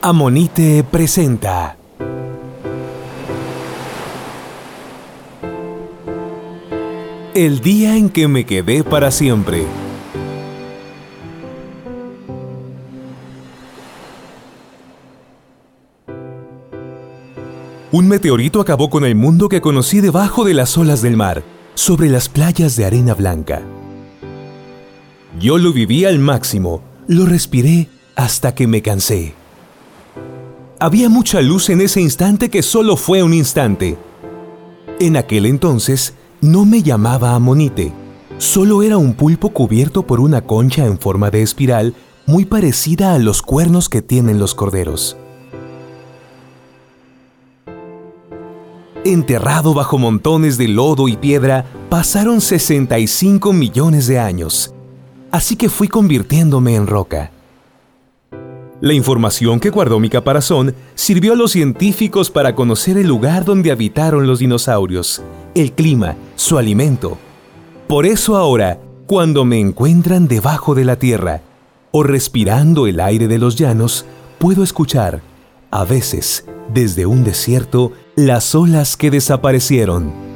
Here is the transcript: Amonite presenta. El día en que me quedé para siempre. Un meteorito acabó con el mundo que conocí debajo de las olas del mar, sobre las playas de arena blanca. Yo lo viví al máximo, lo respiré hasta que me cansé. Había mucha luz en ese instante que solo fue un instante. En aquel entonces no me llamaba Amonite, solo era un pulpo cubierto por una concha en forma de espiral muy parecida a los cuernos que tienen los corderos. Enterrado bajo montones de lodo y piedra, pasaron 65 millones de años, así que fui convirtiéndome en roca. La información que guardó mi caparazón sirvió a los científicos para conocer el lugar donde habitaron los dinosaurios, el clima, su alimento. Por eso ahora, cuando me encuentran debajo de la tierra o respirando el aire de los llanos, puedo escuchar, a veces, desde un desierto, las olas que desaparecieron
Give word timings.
Amonite 0.00 0.84
presenta. 0.84 1.76
El 7.34 7.58
día 7.58 7.96
en 7.96 8.08
que 8.08 8.28
me 8.28 8.46
quedé 8.46 8.84
para 8.84 9.10
siempre. 9.10 9.66
Un 17.90 18.06
meteorito 18.06 18.60
acabó 18.60 18.90
con 18.90 19.04
el 19.04 19.16
mundo 19.16 19.48
que 19.48 19.60
conocí 19.60 20.00
debajo 20.00 20.44
de 20.44 20.54
las 20.54 20.78
olas 20.78 21.02
del 21.02 21.16
mar, 21.16 21.42
sobre 21.74 22.08
las 22.08 22.28
playas 22.28 22.76
de 22.76 22.84
arena 22.84 23.14
blanca. 23.14 23.62
Yo 25.40 25.58
lo 25.58 25.72
viví 25.72 26.04
al 26.04 26.20
máximo, 26.20 26.82
lo 27.08 27.26
respiré 27.26 27.88
hasta 28.14 28.54
que 28.54 28.68
me 28.68 28.80
cansé. 28.80 29.37
Había 30.80 31.08
mucha 31.08 31.40
luz 31.40 31.70
en 31.70 31.80
ese 31.80 32.00
instante 32.00 32.50
que 32.50 32.62
solo 32.62 32.96
fue 32.96 33.24
un 33.24 33.34
instante. 33.34 33.98
En 35.00 35.16
aquel 35.16 35.46
entonces 35.46 36.14
no 36.40 36.64
me 36.64 36.84
llamaba 36.84 37.34
Amonite, 37.34 37.92
solo 38.38 38.84
era 38.84 38.96
un 38.96 39.14
pulpo 39.14 39.50
cubierto 39.50 40.04
por 40.04 40.20
una 40.20 40.42
concha 40.42 40.86
en 40.86 40.96
forma 41.00 41.30
de 41.30 41.42
espiral 41.42 41.94
muy 42.26 42.44
parecida 42.44 43.12
a 43.12 43.18
los 43.18 43.42
cuernos 43.42 43.88
que 43.88 44.02
tienen 44.02 44.38
los 44.38 44.54
corderos. 44.54 45.16
Enterrado 49.04 49.74
bajo 49.74 49.98
montones 49.98 50.58
de 50.58 50.68
lodo 50.68 51.08
y 51.08 51.16
piedra, 51.16 51.64
pasaron 51.88 52.40
65 52.40 53.52
millones 53.52 54.06
de 54.06 54.20
años, 54.20 54.72
así 55.32 55.56
que 55.56 55.70
fui 55.70 55.88
convirtiéndome 55.88 56.76
en 56.76 56.86
roca. 56.86 57.32
La 58.80 58.92
información 58.92 59.58
que 59.58 59.70
guardó 59.70 59.98
mi 59.98 60.08
caparazón 60.08 60.72
sirvió 60.94 61.32
a 61.32 61.36
los 61.36 61.50
científicos 61.50 62.30
para 62.30 62.54
conocer 62.54 62.96
el 62.96 63.08
lugar 63.08 63.44
donde 63.44 63.72
habitaron 63.72 64.28
los 64.28 64.38
dinosaurios, 64.38 65.20
el 65.56 65.72
clima, 65.72 66.14
su 66.36 66.58
alimento. 66.58 67.18
Por 67.88 68.06
eso 68.06 68.36
ahora, 68.36 68.78
cuando 69.06 69.44
me 69.44 69.58
encuentran 69.58 70.28
debajo 70.28 70.76
de 70.76 70.84
la 70.84 70.96
tierra 70.96 71.42
o 71.90 72.04
respirando 72.04 72.86
el 72.86 73.00
aire 73.00 73.26
de 73.26 73.38
los 73.38 73.56
llanos, 73.56 74.04
puedo 74.38 74.62
escuchar, 74.62 75.22
a 75.72 75.84
veces, 75.84 76.44
desde 76.72 77.04
un 77.04 77.24
desierto, 77.24 77.92
las 78.14 78.54
olas 78.54 78.96
que 78.96 79.10
desaparecieron 79.10 80.27